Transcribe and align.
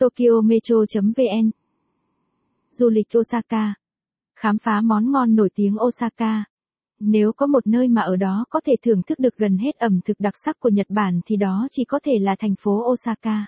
Tokyo 0.00 0.40
Metro.vn 0.44 1.50
Du 2.70 2.88
lịch 2.88 3.06
Osaka 3.18 3.74
Khám 4.36 4.58
phá 4.58 4.80
món 4.80 5.12
ngon 5.12 5.34
nổi 5.34 5.50
tiếng 5.54 5.76
Osaka 5.82 6.44
Nếu 7.00 7.32
có 7.32 7.46
một 7.46 7.66
nơi 7.66 7.88
mà 7.88 8.02
ở 8.02 8.16
đó 8.16 8.44
có 8.50 8.60
thể 8.64 8.72
thưởng 8.82 9.02
thức 9.02 9.18
được 9.18 9.36
gần 9.36 9.58
hết 9.58 9.76
ẩm 9.76 10.00
thực 10.04 10.20
đặc 10.20 10.34
sắc 10.44 10.60
của 10.60 10.68
Nhật 10.68 10.86
Bản 10.88 11.20
thì 11.26 11.36
đó 11.36 11.68
chỉ 11.70 11.84
có 11.84 12.00
thể 12.02 12.12
là 12.20 12.36
thành 12.38 12.54
phố 12.58 12.92
Osaka. 12.92 13.46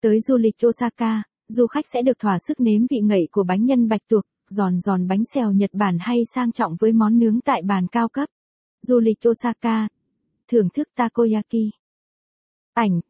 Tới 0.00 0.20
du 0.20 0.36
lịch 0.36 0.54
Osaka, 0.66 1.22
du 1.48 1.66
khách 1.66 1.84
sẽ 1.92 2.02
được 2.02 2.18
thỏa 2.18 2.38
sức 2.48 2.60
nếm 2.60 2.86
vị 2.90 3.00
ngậy 3.00 3.28
của 3.30 3.44
bánh 3.48 3.64
nhân 3.64 3.88
bạch 3.88 4.02
tuộc, 4.08 4.24
giòn 4.50 4.80
giòn 4.80 5.08
bánh 5.08 5.22
xèo 5.34 5.52
Nhật 5.52 5.70
Bản 5.72 5.96
hay 6.00 6.18
sang 6.34 6.52
trọng 6.52 6.76
với 6.80 6.92
món 6.92 7.18
nướng 7.18 7.40
tại 7.40 7.62
bàn 7.68 7.86
cao 7.86 8.08
cấp. 8.08 8.28
Du 8.82 9.00
lịch 9.00 9.18
Osaka. 9.28 9.88
Thưởng 10.48 10.68
thức 10.74 10.88
takoyaki. 10.94 11.70
Ảnh. 12.74 13.00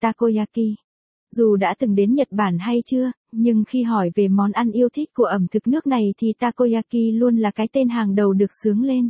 Takoyaki. 0.00 0.87
Dù 1.30 1.56
đã 1.56 1.74
từng 1.78 1.94
đến 1.94 2.14
Nhật 2.14 2.28
Bản 2.30 2.58
hay 2.58 2.82
chưa, 2.90 3.10
nhưng 3.32 3.64
khi 3.64 3.82
hỏi 3.82 4.10
về 4.14 4.28
món 4.28 4.52
ăn 4.52 4.70
yêu 4.70 4.88
thích 4.94 5.08
của 5.14 5.24
ẩm 5.24 5.46
thực 5.50 5.66
nước 5.66 5.86
này 5.86 6.02
thì 6.18 6.32
takoyaki 6.38 7.12
luôn 7.12 7.36
là 7.36 7.50
cái 7.50 7.68
tên 7.72 7.88
hàng 7.88 8.14
đầu 8.14 8.32
được 8.32 8.50
sướng 8.62 8.82
lên. 8.82 9.08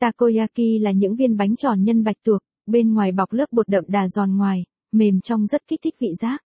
Takoyaki 0.00 0.80
là 0.80 0.92
những 0.92 1.16
viên 1.16 1.36
bánh 1.36 1.56
tròn 1.56 1.82
nhân 1.82 2.04
bạch 2.04 2.16
tuộc, 2.24 2.40
bên 2.66 2.94
ngoài 2.94 3.12
bọc 3.12 3.32
lớp 3.32 3.46
bột 3.52 3.68
đậm 3.68 3.84
đà 3.88 4.08
giòn 4.08 4.36
ngoài, 4.36 4.64
mềm 4.92 5.20
trong 5.20 5.46
rất 5.46 5.62
kích 5.68 5.80
thích 5.84 5.94
vị 6.00 6.08
giác. 6.22 6.42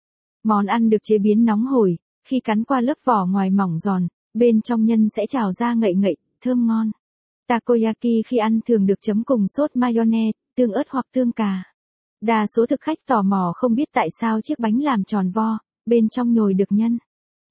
Món 0.45 0.67
ăn 0.67 0.91
được 0.91 1.03
chế 1.03 1.19
biến 1.19 1.45
nóng 1.45 1.67
hổi, 1.67 1.97
khi 2.29 2.41
cắn 2.41 2.65
qua 2.65 2.81
lớp 2.81 2.99
vỏ 3.05 3.27
ngoài 3.27 3.51
mỏng 3.51 3.79
giòn, 3.79 4.07
bên 4.35 4.63
trong 4.63 4.85
nhân 4.85 5.09
sẽ 5.17 5.23
trào 5.29 5.53
ra 5.53 5.75
ngậy 5.75 5.95
ngậy, 5.95 6.17
thơm 6.45 6.67
ngon. 6.67 6.91
Takoyaki 7.49 8.23
khi 8.27 8.37
ăn 8.37 8.61
thường 8.67 8.87
được 8.87 9.01
chấm 9.01 9.25
cùng 9.25 9.49
sốt 9.49 9.71
mayonnaise, 9.75 10.33
tương 10.57 10.73
ớt 10.73 10.85
hoặc 10.89 11.07
tương 11.13 11.33
cà. 11.33 11.74
Đa 12.27 12.47
số 12.47 12.67
thực 12.67 12.81
khách 12.81 12.99
tò 13.07 13.23
mò 13.23 13.53
không 13.57 13.75
biết 13.75 13.89
tại 13.93 14.09
sao 14.21 14.41
chiếc 14.41 14.59
bánh 14.59 14.83
làm 14.83 15.05
tròn 15.05 15.31
vo, 15.31 15.59
bên 15.87 16.09
trong 16.09 16.33
nhồi 16.33 16.55
được 16.55 16.73
nhân. 16.73 16.99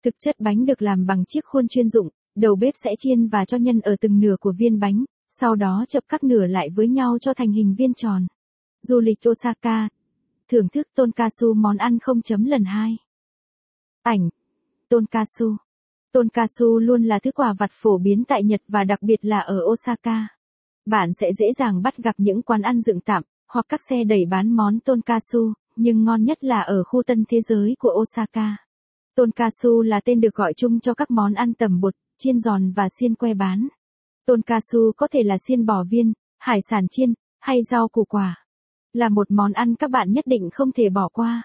Thực 0.03 0.13
chất 0.19 0.39
bánh 0.39 0.65
được 0.65 0.81
làm 0.81 1.05
bằng 1.05 1.25
chiếc 1.25 1.45
khuôn 1.45 1.67
chuyên 1.67 1.89
dụng, 1.89 2.09
đầu 2.35 2.55
bếp 2.55 2.73
sẽ 2.83 2.91
chiên 2.97 3.27
và 3.27 3.45
cho 3.45 3.57
nhân 3.57 3.79
ở 3.79 3.95
từng 4.01 4.19
nửa 4.19 4.35
của 4.39 4.53
viên 4.57 4.79
bánh, 4.79 5.05
sau 5.29 5.55
đó 5.55 5.85
chập 5.87 6.03
các 6.07 6.23
nửa 6.23 6.47
lại 6.47 6.69
với 6.75 6.87
nhau 6.87 7.17
cho 7.21 7.33
thành 7.33 7.51
hình 7.51 7.75
viên 7.77 7.93
tròn. 7.93 8.27
Du 8.81 8.99
lịch 8.99 9.17
Osaka. 9.29 9.89
Thưởng 10.51 10.69
thức 10.69 10.87
tonkatsu 10.95 11.53
món 11.53 11.77
ăn 11.77 11.99
không 11.99 12.21
chấm 12.21 12.45
lần 12.45 12.63
hai. 12.63 12.97
Ảnh. 14.03 14.29
Tonkatsu. 14.89 15.55
Tonkatsu 16.11 16.79
luôn 16.79 17.03
là 17.03 17.19
thứ 17.19 17.31
quà 17.31 17.53
vặt 17.59 17.69
phổ 17.71 17.97
biến 17.97 18.23
tại 18.27 18.43
Nhật 18.43 18.61
và 18.67 18.83
đặc 18.83 19.01
biệt 19.01 19.25
là 19.25 19.39
ở 19.39 19.59
Osaka. 19.71 20.27
Bạn 20.85 21.09
sẽ 21.19 21.27
dễ 21.39 21.45
dàng 21.59 21.81
bắt 21.81 21.97
gặp 21.97 22.15
những 22.17 22.41
quán 22.41 22.61
ăn 22.61 22.81
dựng 22.81 22.99
tạm, 23.01 23.23
hoặc 23.53 23.65
các 23.69 23.81
xe 23.89 24.03
đẩy 24.03 24.25
bán 24.25 24.49
món 24.49 24.79
tonkatsu, 24.79 25.53
nhưng 25.75 26.03
ngon 26.03 26.23
nhất 26.23 26.43
là 26.43 26.61
ở 26.61 26.83
khu 26.83 27.03
tân 27.03 27.23
thế 27.29 27.41
giới 27.41 27.75
của 27.79 27.93
Osaka. 28.01 28.57
Tonkatsu 29.15 29.81
là 29.81 30.01
tên 30.05 30.21
được 30.21 30.35
gọi 30.35 30.53
chung 30.53 30.79
cho 30.79 30.93
các 30.93 31.11
món 31.11 31.33
ăn 31.33 31.53
tầm 31.53 31.79
bột, 31.79 31.93
chiên 32.17 32.39
giòn 32.39 32.71
và 32.71 32.87
xiên 32.99 33.15
que 33.15 33.33
bán. 33.33 33.67
Tonkatsu 34.25 34.91
có 34.97 35.07
thể 35.11 35.23
là 35.23 35.35
xiên 35.47 35.65
bò 35.65 35.83
viên, 35.89 36.13
hải 36.39 36.59
sản 36.69 36.87
chiên, 36.91 37.13
hay 37.39 37.59
rau 37.71 37.87
củ 37.87 38.03
quả. 38.03 38.45
Là 38.93 39.09
một 39.09 39.31
món 39.31 39.53
ăn 39.53 39.75
các 39.75 39.89
bạn 39.89 40.11
nhất 40.11 40.27
định 40.27 40.49
không 40.53 40.71
thể 40.71 40.89
bỏ 40.89 41.09
qua. 41.13 41.43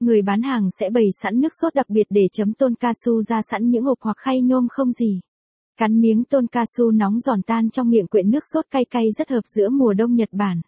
Người 0.00 0.22
bán 0.22 0.42
hàng 0.42 0.68
sẽ 0.80 0.90
bày 0.90 1.06
sẵn 1.22 1.40
nước 1.40 1.52
sốt 1.60 1.74
đặc 1.74 1.90
biệt 1.90 2.06
để 2.10 2.22
chấm 2.32 2.52
tonkatsu 2.54 3.22
ra 3.22 3.42
sẵn 3.50 3.70
những 3.70 3.84
hộp 3.84 3.98
hoặc 4.00 4.16
khay 4.16 4.40
nhôm 4.40 4.66
không 4.70 4.92
gì. 4.92 5.20
Cắn 5.76 6.00
miếng 6.00 6.24
tonkatsu 6.24 6.90
nóng 6.90 7.20
giòn 7.20 7.42
tan 7.42 7.70
trong 7.70 7.90
miệng 7.90 8.06
quyện 8.06 8.30
nước 8.30 8.44
sốt 8.52 8.64
cay 8.70 8.84
cay 8.84 9.04
rất 9.18 9.30
hợp 9.30 9.42
giữa 9.56 9.68
mùa 9.68 9.94
đông 9.94 10.14
Nhật 10.14 10.28
Bản. 10.32 10.60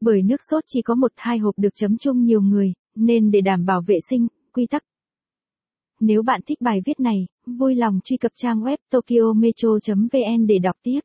Bởi 0.00 0.22
nước 0.22 0.40
sốt 0.50 0.64
chỉ 0.66 0.82
có 0.82 0.94
một 0.94 1.12
hai 1.16 1.38
hộp 1.38 1.54
được 1.58 1.74
chấm 1.74 1.98
chung 1.98 2.24
nhiều 2.24 2.40
người, 2.40 2.72
nên 2.94 3.30
để 3.30 3.40
đảm 3.40 3.64
bảo 3.64 3.82
vệ 3.86 3.98
sinh, 4.10 4.26
quy 4.52 4.66
tắc. 4.66 4.82
Nếu 6.00 6.22
bạn 6.22 6.40
thích 6.46 6.60
bài 6.60 6.80
viết 6.84 7.00
này, 7.00 7.26
vui 7.46 7.74
lòng 7.74 8.00
truy 8.04 8.16
cập 8.16 8.32
trang 8.34 8.60
web 8.60 8.76
tokyometro.vn 8.90 10.46
để 10.46 10.58
đọc 10.58 10.76
tiếp. 10.82 11.00